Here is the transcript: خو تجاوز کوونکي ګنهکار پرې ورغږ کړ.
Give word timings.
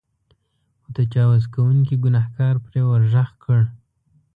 خو 0.81 0.87
تجاوز 0.97 1.43
کوونکي 1.53 1.95
ګنهکار 2.03 2.55
پرې 2.65 2.81
ورغږ 2.85 3.31
کړ. 3.43 3.59